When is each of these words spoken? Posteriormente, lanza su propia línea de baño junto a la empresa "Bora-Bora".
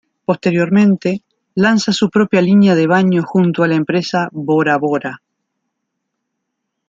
Posteriormente, 0.25 1.21
lanza 1.53 1.91
su 1.93 2.09
propia 2.09 2.41
línea 2.41 2.73
de 2.73 2.87
baño 2.87 3.21
junto 3.23 3.61
a 3.61 3.67
la 3.67 3.75
empresa 3.75 4.29
"Bora-Bora". 4.31 5.21